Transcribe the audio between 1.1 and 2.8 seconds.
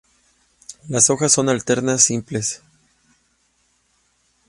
hojas son alternas, simples.